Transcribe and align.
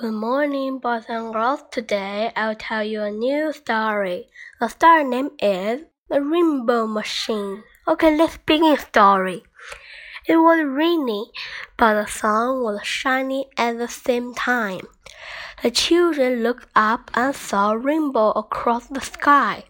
Good 0.00 0.14
morning, 0.14 0.78
boys 0.78 1.04
and 1.10 1.30
girls. 1.30 1.60
Today 1.70 2.32
I'll 2.34 2.54
tell 2.54 2.82
you 2.82 3.02
a 3.02 3.10
new 3.10 3.52
story. 3.52 4.28
The 4.58 4.68
story 4.68 5.04
name 5.04 5.28
is 5.38 5.82
The 6.08 6.22
Rainbow 6.22 6.86
Machine. 6.86 7.64
Okay, 7.86 8.16
let's 8.16 8.38
begin 8.38 8.70
the 8.70 8.78
story. 8.78 9.42
It 10.26 10.36
was 10.36 10.64
rainy, 10.64 11.30
but 11.76 12.00
the 12.00 12.06
sun 12.06 12.62
was 12.62 12.80
shining 12.82 13.44
at 13.58 13.76
the 13.76 13.88
same 13.88 14.32
time. 14.32 14.88
The 15.62 15.70
children 15.70 16.42
looked 16.42 16.68
up 16.74 17.10
and 17.12 17.36
saw 17.36 17.72
a 17.72 17.76
rainbow 17.76 18.30
across 18.30 18.86
the 18.86 19.02
sky. 19.02 19.64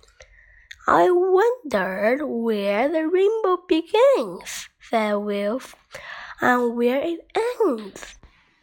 I 0.87 1.11
wondered 1.11 2.25
where 2.25 2.89
the 2.89 3.09
rainbow 3.09 3.65
begins, 3.67 4.69
said 4.79 5.15
Wilf, 5.15 5.75
and 6.41 6.77
where 6.77 7.01
it 7.03 7.19
ends. 7.35 8.20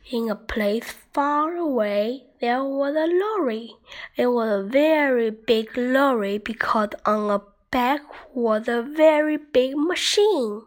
In 0.10 0.30
a 0.30 0.36
place 0.36 0.94
far 1.12 1.58
away, 1.58 2.24
there 2.40 2.64
was 2.64 2.96
a 2.96 3.08
lorry. 3.08 3.76
It 4.16 4.28
was 4.28 4.62
a 4.62 4.64
very 4.64 5.32
big 5.32 5.78
lorry 5.78 6.38
because 6.38 6.92
on 7.06 7.28
the 7.28 7.42
back 7.72 8.04
was 8.34 8.70
a 8.70 8.84
very 8.84 9.36
big 9.36 9.76
machine. 9.76 10.62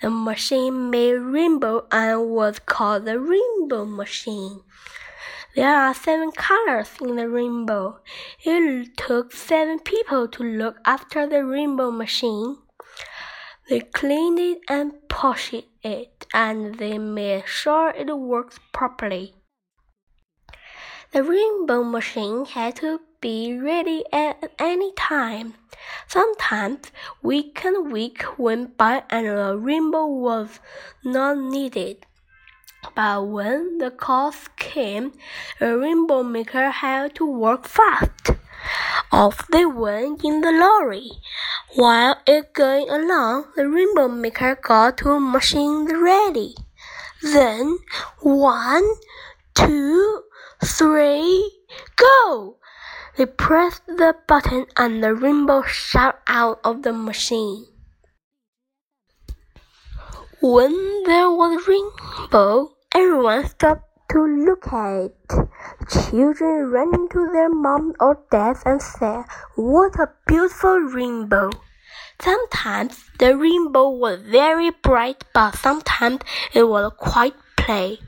The 0.00 0.10
machine 0.10 0.88
made 0.90 1.14
rainbow 1.14 1.88
and 1.90 2.30
was 2.30 2.60
called 2.60 3.06
the 3.06 3.18
rainbow 3.18 3.84
machine. 3.84 4.60
There 5.56 5.74
are 5.74 5.92
seven 5.92 6.30
colors 6.30 6.90
in 7.00 7.16
the 7.16 7.28
rainbow. 7.28 7.98
It 8.44 8.96
took 8.96 9.32
seven 9.32 9.80
people 9.80 10.28
to 10.28 10.44
look 10.44 10.76
after 10.84 11.26
the 11.26 11.44
rainbow 11.44 11.90
machine. 11.90 12.58
They 13.68 13.80
clean 13.80 14.38
it 14.38 14.60
and 14.68 14.92
polished 15.08 15.66
it, 15.82 16.26
and 16.32 16.76
they 16.76 16.98
make 16.98 17.48
sure 17.48 17.90
it 17.90 18.16
works 18.16 18.60
properly. 18.72 19.34
The 21.10 21.24
rainbow 21.24 21.82
machine 21.82 22.44
had 22.44 22.76
to 22.76 23.00
be 23.20 23.58
ready 23.58 24.04
at 24.12 24.52
any 24.60 24.92
time. 24.92 25.54
Sometimes 26.06 26.92
week 27.22 27.64
and 27.64 27.90
week 27.90 28.24
went 28.38 28.76
by 28.76 29.02
and 29.10 29.26
a 29.26 29.56
rainbow 29.56 30.06
was 30.06 30.60
not 31.02 31.38
needed. 31.38 32.06
But 32.94 33.26
when 33.26 33.78
the 33.78 33.90
calls 33.90 34.48
came, 34.56 35.12
a 35.60 35.76
rainbow 35.76 36.22
maker 36.22 36.70
had 36.70 37.16
to 37.16 37.26
work 37.26 37.66
fast. 37.66 38.30
Off 39.16 39.48
they 39.48 39.64
went 39.64 40.22
in 40.22 40.42
the 40.42 40.52
lorry. 40.52 41.10
While 41.74 42.20
it 42.26 42.52
going 42.52 42.90
along, 42.90 43.46
the 43.56 43.66
rainbow 43.66 44.08
maker 44.08 44.58
got 44.60 44.98
two 44.98 45.18
machines 45.18 45.90
ready. 45.90 46.54
Then 47.22 47.78
one, 48.20 48.84
two, 49.54 50.22
three, 50.62 51.50
go! 51.96 52.58
They 53.16 53.24
pressed 53.24 53.86
the 53.86 54.14
button 54.28 54.66
and 54.76 55.02
the 55.02 55.14
rainbow 55.14 55.62
shot 55.62 56.20
out 56.28 56.60
of 56.62 56.82
the 56.82 56.92
machine. 56.92 57.64
When 60.42 61.04
there 61.06 61.30
was 61.30 61.66
rainbow, 61.66 62.76
everyone 62.92 63.48
stopped 63.48 63.85
to 64.10 64.26
look 64.26 64.66
at. 64.72 65.12
Children 65.90 66.70
ran 66.70 67.08
to 67.10 67.30
their 67.32 67.48
mom 67.48 67.94
or 68.00 68.18
dad 68.30 68.56
and 68.64 68.80
said, 68.80 69.24
What 69.54 69.98
a 69.98 70.10
beautiful 70.26 70.78
rainbow! 70.78 71.50
Sometimes 72.20 73.04
the 73.18 73.36
rainbow 73.36 73.90
was 73.90 74.20
very 74.22 74.70
bright, 74.70 75.24
but 75.34 75.56
sometimes 75.56 76.20
it 76.54 76.64
was 76.64 76.92
quite 76.96 77.34
plain. 77.56 77.98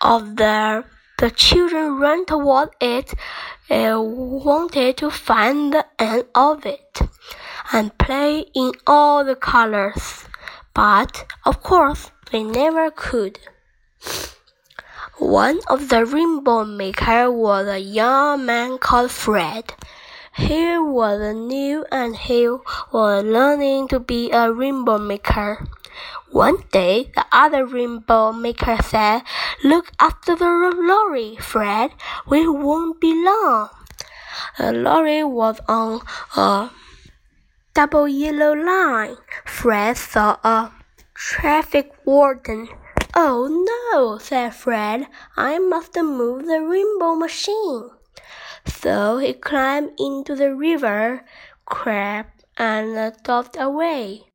Of 0.00 0.36
the 0.36 0.84
the 1.18 1.30
children 1.30 1.98
ran 1.98 2.26
toward 2.26 2.70
it 2.80 3.14
and 3.70 4.16
wanted 4.44 4.96
to 4.96 5.10
find 5.10 5.72
the 5.72 5.86
end 5.98 6.24
of 6.34 6.66
it 6.66 7.02
and 7.72 7.96
play 7.98 8.46
in 8.54 8.72
all 8.86 9.24
the 9.24 9.36
colors. 9.36 10.24
But 10.74 11.24
of 11.46 11.62
course 11.62 12.10
they 12.32 12.42
never 12.42 12.90
could. 12.90 13.38
One 15.18 15.60
of 15.68 15.90
the 15.90 16.04
rainbow 16.04 16.64
makers 16.64 17.30
was 17.30 17.68
a 17.68 17.78
young 17.78 18.46
man 18.46 18.78
called 18.78 19.12
Fred. 19.12 19.72
He 20.34 20.76
was 20.76 21.20
new 21.36 21.86
and 21.92 22.16
he 22.16 22.48
was 22.48 23.24
learning 23.24 23.86
to 23.88 24.00
be 24.00 24.32
a 24.32 24.52
rainbow 24.52 24.98
maker. 24.98 25.68
One 26.32 26.64
day, 26.72 27.12
the 27.14 27.24
other 27.30 27.64
rainbow 27.64 28.32
maker 28.32 28.76
said, 28.82 29.22
Look 29.62 29.92
after 30.00 30.34
the 30.34 30.50
lorry, 30.74 31.36
Fred. 31.36 31.92
We 32.26 32.48
won't 32.48 33.00
be 33.00 33.14
long. 33.14 33.68
The 34.58 34.72
lorry 34.72 35.22
was 35.22 35.60
on 35.68 36.00
a 36.36 36.70
double 37.72 38.08
yellow 38.08 38.52
line. 38.52 39.16
Fred 39.44 39.96
saw 39.96 40.38
a 40.42 40.72
traffic 41.14 41.92
warden. 42.04 42.68
Oh 43.16 43.46
no, 43.92 44.18
said 44.18 44.54
Fred. 44.54 45.06
I 45.36 45.58
must 45.58 45.94
move 45.96 46.46
the 46.46 46.60
rainbow 46.60 47.14
machine. 47.14 47.90
So 48.66 49.18
he 49.18 49.32
climbed 49.34 49.92
into 49.98 50.34
the 50.34 50.54
river, 50.54 51.24
crept, 51.64 52.44
and 52.56 53.14
dropped 53.22 53.56
away. 53.56 54.32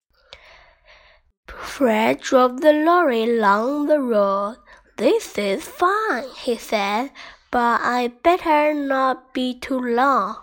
Fred 1.48 2.22
drove 2.22 2.62
the 2.62 2.72
lorry 2.72 3.24
along 3.24 3.88
the 3.88 4.00
road. 4.00 4.58
This 4.96 5.38
is 5.38 5.64
fine, 5.64 6.30
he 6.38 6.56
said, 6.56 7.12
but 7.52 7.82
I 7.82 8.14
better 8.24 8.74
not 8.74 9.34
be 9.34 9.60
too 9.60 9.80
long. 9.80 10.38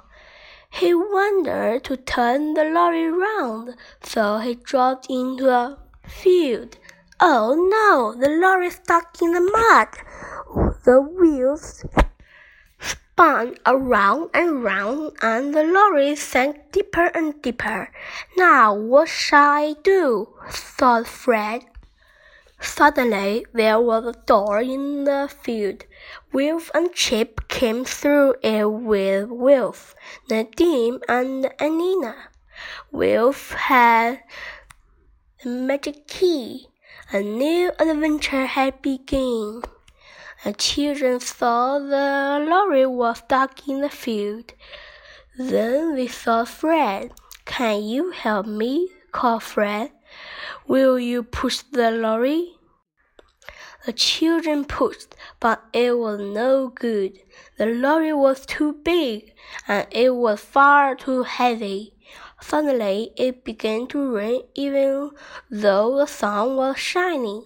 He 0.71 0.93
wanted 0.93 1.85
to 1.85 1.97
turn 1.97 2.55
the 2.55 2.65
lorry 2.65 3.11
round, 3.11 3.77
so 4.03 4.39
he 4.39 4.57
dropped 4.57 5.07
into 5.09 5.49
a 5.49 5.79
field. 6.07 6.77
Oh 7.19 7.55
no, 7.55 8.13
the 8.21 8.29
lorry 8.29 8.69
stuck 8.69 9.23
in 9.23 9.33
the 9.33 9.41
mud. 9.41 9.89
The 10.85 11.01
wheels 11.01 11.83
spun 12.79 13.57
around 13.65 14.29
and 14.35 14.63
round, 14.63 15.17
and 15.23 15.55
the 15.55 15.63
lorry 15.63 16.15
sank 16.15 16.73
deeper 16.73 17.07
and 17.15 17.41
deeper. 17.41 17.91
Now 18.37 18.75
what 18.75 19.09
shall 19.09 19.49
I 19.49 19.75
do? 19.83 20.29
thought 20.51 21.07
Fred. 21.07 21.65
Suddenly 22.61 23.47
there 23.55 23.81
was 23.81 24.05
a 24.05 24.21
door 24.27 24.61
in 24.61 25.05
the 25.05 25.33
field. 25.43 25.85
Wilf 26.35 26.71
and 26.75 26.93
Chip 26.93 27.49
came 27.49 27.87
through 27.87 28.35
it 28.43 28.67
with 28.67 29.31
Wilf, 29.31 29.95
Nadim, 30.29 31.01
and 31.09 31.45
Anneena. 31.59 32.15
Wilf 32.93 33.53
had 33.53 34.23
the 35.43 35.49
magic 35.49 36.07
key. 36.09 36.69
A 37.13 37.23
new 37.23 37.71
adventure 37.79 38.47
had 38.47 38.83
begun. 38.83 39.63
The 40.43 40.53
children 40.55 41.21
saw 41.21 41.79
the 41.79 42.45
lorry 42.45 42.85
was 42.85 43.19
stuck 43.19 43.69
in 43.69 43.81
the 43.81 43.89
field. 43.89 44.55
Then 45.39 45.95
they 45.95 46.09
saw 46.09 46.45
Fred. 46.45 47.13
Can 47.45 47.85
you 47.85 48.11
help 48.11 48.47
me? 48.47 48.89
called 49.13 49.45
Fred. 49.45 49.93
Will 50.67 50.99
you 50.99 51.23
push 51.23 51.59
the 51.71 51.93
lorry? 51.93 52.57
The 53.85 53.93
children 53.93 54.65
pushed, 54.65 55.15
but 55.39 55.63
it 55.73 55.97
was 55.97 56.19
no 56.19 56.71
good. 56.71 57.21
The 57.57 57.67
lorry 57.67 58.15
was 58.15 58.45
too 58.45 58.73
big, 58.73 59.33
and 59.69 59.87
it 59.93 60.17
was 60.17 60.41
far 60.41 60.97
too 60.97 61.23
heavy. 61.23 61.96
Suddenly 62.41 63.13
it 63.17 63.45
began 63.45 63.87
to 63.89 64.15
rain 64.15 64.43
even 64.55 65.11
though 65.51 65.97
the 65.97 66.07
sun 66.07 66.57
was 66.57 66.79
shining. 66.79 67.45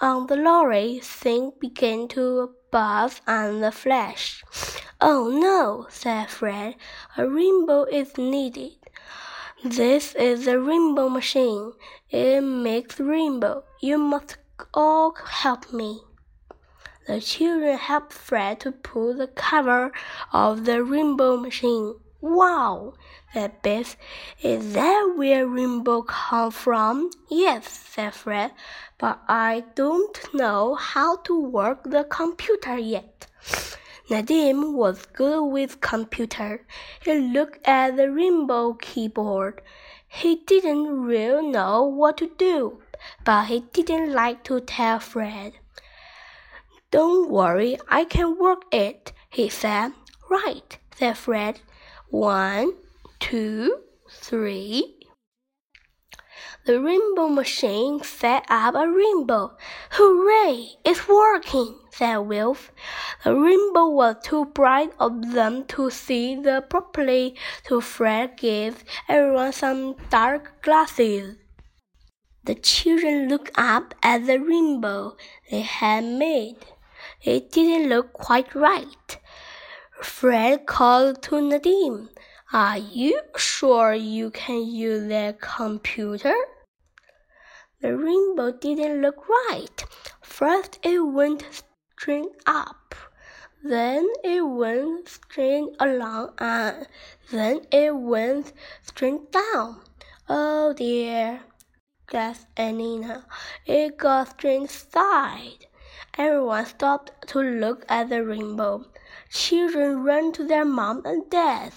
On 0.00 0.26
the 0.26 0.36
lorry, 0.36 1.00
things 1.02 1.54
began 1.58 2.06
to 2.08 2.54
buzz 2.70 3.20
and 3.26 3.74
flash. 3.74 4.44
Oh 5.00 5.28
no, 5.28 5.86
said 5.90 6.30
Fred, 6.30 6.76
a 7.16 7.28
rainbow 7.28 7.84
is 7.84 8.16
needed. 8.16 8.72
This 9.64 10.14
is 10.14 10.44
the 10.44 10.60
rainbow 10.60 11.08
machine. 11.08 11.72
It 12.10 12.42
makes 12.42 13.00
rainbow. 13.00 13.64
You 13.80 13.98
must 13.98 14.38
all 14.72 15.14
help 15.14 15.72
me. 15.72 16.02
The 17.08 17.20
children 17.20 17.76
helped 17.76 18.12
Fred 18.12 18.60
to 18.60 18.70
pull 18.70 19.14
the 19.14 19.26
cover 19.26 19.90
of 20.32 20.64
the 20.64 20.84
rainbow 20.84 21.36
machine. 21.36 21.94
Wow, 22.20 22.94
said 23.32 23.62
Biff. 23.62 23.96
Is 24.42 24.72
that 24.72 25.14
where 25.16 25.46
rainbow 25.46 26.02
come 26.02 26.50
from? 26.50 27.10
Yes, 27.30 27.68
said 27.68 28.12
Fred, 28.12 28.50
but 28.98 29.20
I 29.28 29.62
don't 29.76 30.18
know 30.34 30.74
how 30.74 31.18
to 31.18 31.40
work 31.40 31.84
the 31.84 32.02
computer 32.02 32.76
yet. 32.76 33.28
Nadim 34.10 34.72
was 34.72 35.06
good 35.06 35.44
with 35.44 35.80
computer. 35.80 36.66
He 37.04 37.14
looked 37.14 37.64
at 37.68 37.96
the 37.96 38.10
rainbow 38.10 38.72
keyboard. 38.74 39.62
He 40.08 40.36
didn't 40.44 41.02
really 41.02 41.46
know 41.46 41.84
what 41.84 42.16
to 42.16 42.32
do, 42.36 42.82
but 43.24 43.44
he 43.44 43.60
didn't 43.60 44.12
like 44.12 44.42
to 44.44 44.60
tell 44.60 44.98
Fred. 44.98 45.52
Don't 46.90 47.30
worry, 47.30 47.78
I 47.88 48.04
can 48.04 48.38
work 48.38 48.62
it, 48.72 49.12
he 49.28 49.48
said. 49.48 49.92
Right, 50.28 50.78
said 50.96 51.16
Fred. 51.18 51.60
One, 52.10 52.72
two, 53.20 53.80
three. 54.10 54.96
The 56.64 56.80
rainbow 56.80 57.28
machine 57.28 58.02
set 58.02 58.46
up 58.48 58.74
a 58.74 58.88
rainbow. 58.88 59.58
Hooray! 59.90 60.70
It's 60.86 61.06
working, 61.06 61.78
said 61.90 62.16
Wilf. 62.20 62.72
The 63.24 63.34
rainbow 63.34 63.88
was 63.88 64.16
too 64.22 64.46
bright 64.46 64.92
of 64.98 65.32
them 65.32 65.66
to 65.66 65.90
see 65.90 66.34
the 66.34 66.62
properly, 66.62 67.36
so 67.68 67.82
Fred 67.82 68.38
gave 68.38 68.84
everyone 69.06 69.52
some 69.52 69.96
dark 70.08 70.62
glasses. 70.62 71.36
The 72.44 72.54
children 72.54 73.28
looked 73.28 73.50
up 73.54 73.94
at 74.02 74.24
the 74.24 74.38
rainbow 74.38 75.14
they 75.50 75.60
had 75.60 76.04
made. 76.04 76.64
It 77.22 77.52
didn't 77.52 77.90
look 77.90 78.14
quite 78.14 78.54
right. 78.54 79.18
Fred 80.02 80.64
called 80.64 81.22
to 81.22 81.36
Nadim. 81.36 82.08
Are 82.52 82.78
you 82.78 83.20
sure 83.36 83.94
you 83.94 84.30
can 84.30 84.64
use 84.64 85.08
that 85.08 85.40
computer? 85.40 86.34
The 87.80 87.96
rainbow 87.96 88.52
didn't 88.52 89.02
look 89.02 89.28
right. 89.28 89.84
First 90.22 90.78
it 90.84 91.00
went 91.00 91.44
straight 91.96 92.30
up, 92.46 92.94
then 93.64 94.08
it 94.22 94.40
went 94.42 95.08
straight 95.08 95.74
along, 95.80 96.34
and 96.38 96.86
then 97.32 97.66
it 97.72 97.94
went 97.96 98.52
straight 98.82 99.32
down. 99.32 99.80
Oh 100.28 100.74
dear, 100.74 101.40
gasped 102.06 102.54
Anneena. 102.56 103.24
It 103.66 103.96
got 103.96 104.30
straight 104.30 104.70
side. 104.70 105.66
Everyone 106.16 106.66
stopped 106.66 107.28
to 107.28 107.40
look 107.40 107.84
at 107.88 108.08
the 108.10 108.24
rainbow. 108.24 108.86
Children 109.30 110.04
ran 110.04 110.32
to 110.32 110.44
their 110.46 110.64
mom 110.64 111.02
and 111.04 111.28
dad. 111.28 111.72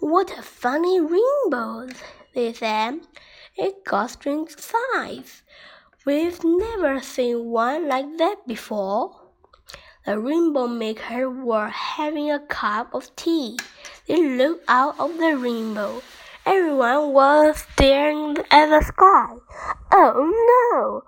What 0.00 0.30
a 0.38 0.42
funny 0.42 0.98
rainbow, 1.00 1.88
they 2.34 2.54
said. 2.54 3.00
It 3.56 3.84
got 3.84 4.10
strange 4.10 4.56
size. 4.56 5.42
We've 6.06 6.42
never 6.42 7.00
seen 7.00 7.50
one 7.50 7.88
like 7.88 8.16
that 8.16 8.46
before. 8.46 9.20
The 10.06 10.18
rainbow 10.18 10.66
maker 10.66 11.28
were 11.28 11.68
having 11.68 12.30
a 12.30 12.38
cup 12.38 12.94
of 12.94 13.14
tea. 13.16 13.58
They 14.06 14.36
looked 14.38 14.64
out 14.68 14.98
of 14.98 15.18
the 15.18 15.36
rainbow. 15.36 16.00
Everyone 16.46 17.12
was 17.12 17.66
staring 17.74 18.38
at 18.50 18.70
the 18.70 18.80
sky. 18.80 19.34
Oh 19.92 20.24
no, 20.72 21.02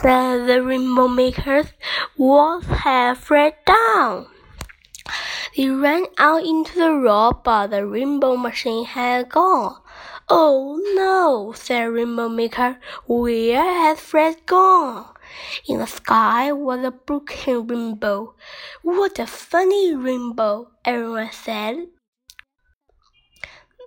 said 0.00 0.46
the 0.46 0.62
rainbow 0.62 1.08
makers. 1.08 1.72
What 2.16 2.64
have 2.64 3.16
Fred 3.16 3.54
done? 3.64 4.26
They 5.54 5.68
ran 5.68 6.06
out 6.16 6.44
into 6.44 6.78
the 6.78 6.92
road, 6.92 7.42
but 7.44 7.68
the 7.68 7.86
rainbow 7.86 8.36
machine 8.36 8.86
had 8.86 9.28
gone. 9.28 9.82
Oh 10.28 10.80
no, 10.94 11.52
said 11.52 11.92
Rainbow 11.92 12.30
Maker, 12.30 12.78
where 13.06 13.62
has 13.62 14.00
Fred 14.00 14.46
gone? 14.46 15.06
In 15.68 15.78
the 15.78 15.86
sky 15.86 16.52
was 16.52 16.82
a 16.82 16.90
broken 16.90 17.66
rainbow. 17.66 18.34
What 18.80 19.18
a 19.18 19.26
funny 19.26 19.94
rainbow, 19.94 20.70
everyone 20.86 21.32
said. 21.32 21.88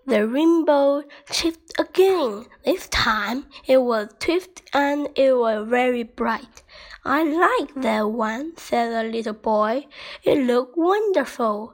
The 0.07 0.27
rainbow 0.27 1.01
chipped 1.31 1.73
again. 1.79 2.45
This 2.63 2.87
time 2.89 3.47
it 3.65 3.77
was 3.77 4.09
twisted 4.19 4.61
and 4.71 5.09
it 5.15 5.35
was 5.35 5.67
very 5.67 6.03
bright. 6.03 6.61
I 7.03 7.23
like 7.23 7.73
that 7.81 8.11
one, 8.11 8.55
said 8.55 8.91
the 8.93 9.09
little 9.09 9.33
boy. 9.33 9.87
It 10.23 10.45
looked 10.45 10.77
wonderful. 10.77 11.73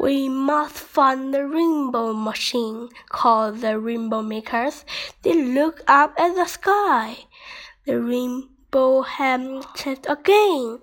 We 0.00 0.28
must 0.28 0.74
find 0.74 1.32
the 1.32 1.46
rainbow 1.46 2.12
machine, 2.12 2.88
called 3.10 3.60
the 3.60 3.78
rainbow 3.78 4.22
makers. 4.22 4.84
They 5.22 5.40
looked 5.40 5.84
up 5.86 6.14
at 6.18 6.34
the 6.34 6.46
sky. 6.46 7.26
The 7.86 8.00
rainbow 8.00 9.02
had 9.02 9.64
set 9.76 10.06
again. 10.10 10.80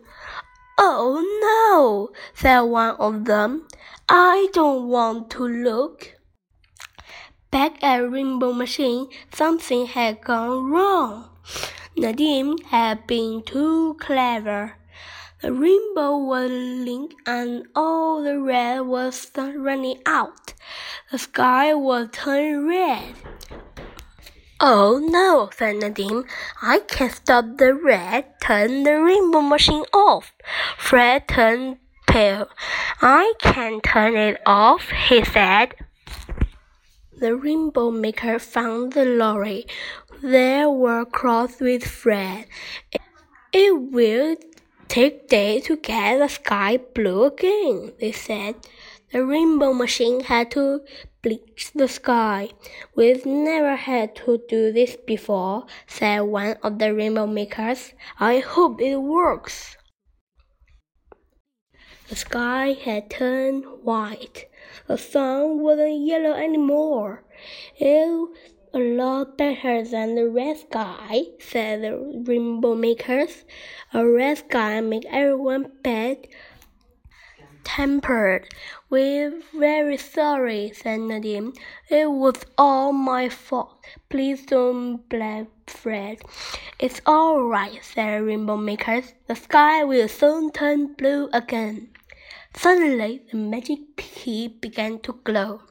Oh 0.77 1.19
no, 1.43 2.15
said 2.33 2.61
one 2.61 2.95
of 2.95 3.25
them. 3.25 3.67
I 4.07 4.47
don't 4.53 4.87
want 4.87 5.29
to 5.31 5.43
look. 5.43 6.18
Back 7.51 7.83
at 7.83 7.97
Rainbow 8.11 8.53
Machine, 8.53 9.07
something 9.33 9.87
had 9.87 10.21
gone 10.21 10.69
wrong. 10.69 11.29
Nadim 11.97 12.63
had 12.65 13.07
been 13.07 13.41
too 13.41 13.97
clever. 13.99 14.73
The 15.41 15.51
rainbow 15.51 16.17
was 16.17 16.51
linked 16.51 17.15
and 17.25 17.65
all 17.75 18.21
the 18.21 18.39
red 18.39 18.81
was 18.81 19.31
running 19.35 19.99
out. 20.05 20.53
The 21.11 21.17
sky 21.17 21.73
was 21.73 22.09
turning 22.11 22.67
red. 22.67 23.15
Oh 24.59 24.99
no, 25.01 25.49
said 25.57 25.77
Nadim. 25.77 26.29
I 26.61 26.79
can't 26.79 27.13
stop 27.13 27.57
the 27.57 27.73
red. 27.73 28.25
Turn 28.41 28.83
the 28.83 29.01
rainbow 29.01 29.41
machine 29.41 29.85
off. 29.91 30.33
Fred 30.77 31.27
turned 31.27 31.77
pale. 32.07 32.47
I 33.01 33.33
can't 33.39 33.81
turn 33.81 34.15
it 34.17 34.39
off, 34.45 34.91
he 35.07 35.23
said. 35.23 35.73
The 37.19 37.35
rainbow 37.35 37.91
maker 37.91 38.39
found 38.39 38.93
the 38.93 39.05
lorry. 39.05 39.67
There 40.21 40.69
were 40.69 41.05
clouds 41.05 41.59
with 41.59 41.85
Fred. 41.85 42.45
It 43.51 43.91
will 43.91 44.35
Take 44.89 45.27
days 45.27 45.65
to 45.65 45.77
get 45.77 46.17
the 46.17 46.27
sky 46.27 46.77
blue 46.77 47.25
again, 47.25 47.93
they 47.99 48.11
said. 48.11 48.55
The 49.11 49.23
rainbow 49.23 49.71
machine 49.71 50.21
had 50.21 50.49
to 50.57 50.81
bleach 51.21 51.69
the 51.75 51.87
sky. 51.87 52.49
We've 52.95 53.23
never 53.23 53.75
had 53.75 54.15
to 54.25 54.41
do 54.49 54.71
this 54.73 54.97
before, 55.05 55.67
said 55.85 56.21
one 56.21 56.57
of 56.63 56.79
the 56.79 56.91
rainbow 56.95 57.27
makers. 57.27 57.93
I 58.19 58.39
hope 58.39 58.81
it 58.81 58.97
works. 58.97 59.77
The 62.07 62.15
sky 62.15 62.73
had 62.73 63.11
turned 63.11 63.65
white. 63.83 64.48
The 64.87 64.97
sun 64.97 65.61
wasn't 65.61 66.05
yellow 66.05 66.33
anymore. 66.33 67.23
It 67.77 68.29
a 68.73 68.79
lot 68.79 69.37
better 69.37 69.83
than 69.83 70.15
the 70.15 70.29
red 70.29 70.57
sky, 70.57 71.23
said 71.39 71.81
the 71.81 72.23
rainbow 72.25 72.75
makers. 72.75 73.45
A 73.93 74.05
red 74.07 74.37
sky 74.37 74.79
makes 74.81 75.07
everyone 75.09 75.71
bad 75.81 76.27
tempered. 77.63 78.47
We're 78.89 79.41
very 79.53 79.97
sorry, 79.97 80.71
said 80.75 80.99
Nadim. 80.99 81.55
It 81.89 82.11
was 82.11 82.45
all 82.57 82.91
my 82.93 83.29
fault. 83.29 83.83
Please 84.09 84.45
don't 84.45 85.07
blame 85.09 85.47
Fred. 85.67 86.17
It's 86.79 87.01
all 87.05 87.43
right, 87.43 87.79
said 87.83 88.23
Rainbow 88.23 88.57
Makers. 88.57 89.13
The 89.27 89.35
sky 89.35 89.83
will 89.83 90.07
soon 90.07 90.51
turn 90.51 90.93
blue 90.93 91.29
again. 91.33 91.89
Suddenly, 92.55 93.23
the 93.31 93.37
magic 93.37 93.95
key 93.97 94.47
began 94.47 94.99
to 94.99 95.13
glow. 95.23 95.61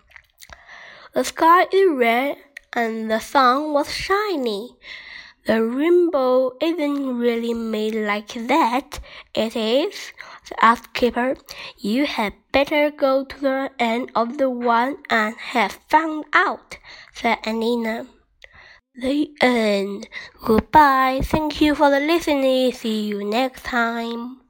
The 1.15 1.25
sky 1.25 1.67
is 1.73 1.91
red 1.91 2.37
and 2.73 3.11
the 3.11 3.21
sun 3.21 3.73
was 3.73 3.93
shiny. 3.93 4.77
The 5.47 5.65
rainbow 5.65 6.53
isn't 6.61 7.19
really 7.19 7.55
made 7.55 7.95
like 7.95 8.35
that, 8.35 9.01
it 9.35 9.57
is, 9.57 10.13
asked 10.61 10.93
Kipper. 10.93 11.37
You 11.79 12.05
had 12.07 12.35
better 12.53 12.91
go 12.91 13.25
to 13.25 13.41
the 13.41 13.71
end 13.79 14.11
of 14.15 14.37
the 14.37 14.51
one 14.51 14.99
and 15.09 15.35
have 15.37 15.79
found 15.89 16.27
out, 16.35 16.77
said 17.15 17.39
Anneena. 17.45 18.07
The 18.95 19.31
end. 19.41 20.09
Goodbye. 20.45 21.21
Thank 21.23 21.61
you 21.61 21.75
for 21.75 21.89
the 21.89 22.01
listening. 22.01 22.73
See 22.73 23.07
you 23.07 23.25
next 23.25 23.65
time. 23.65 24.41